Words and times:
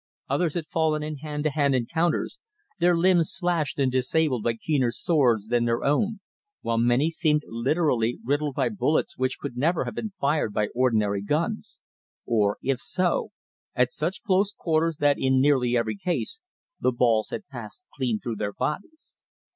Others 0.29 0.55
had 0.55 0.65
fallen 0.65 1.03
in 1.03 1.17
hand 1.17 1.43
to 1.43 1.51
hand 1.51 1.75
encounters, 1.75 2.39
their 2.79 2.97
limbs 2.97 3.29
slashed 3.31 3.77
and 3.77 3.91
disabled 3.91 4.41
by 4.41 4.55
keener 4.55 4.89
swords 4.89 5.49
than 5.49 5.65
their 5.65 5.83
own, 5.83 6.21
while 6.61 6.79
many 6.79 7.11
seemed 7.11 7.43
literally 7.45 8.17
riddled 8.25 8.55
by 8.55 8.69
bullets 8.69 9.15
which 9.15 9.37
could 9.37 9.55
never 9.55 9.85
have 9.85 9.93
been 9.93 10.11
fired 10.19 10.53
by 10.53 10.69
ordinary 10.73 11.21
guns, 11.21 11.77
or 12.25 12.57
if 12.63 12.79
so, 12.79 13.29
at 13.75 13.91
such 13.91 14.23
close 14.23 14.51
quarters 14.51 14.97
that 14.97 15.19
in 15.19 15.39
nearly 15.39 15.77
every 15.77 15.97
case 15.97 16.41
the 16.79 16.91
balls 16.91 17.29
had 17.29 17.45
passed 17.47 17.87
clean 17.93 18.19
through 18.19 18.37
their 18.37 18.53
bodies. 18.53 19.19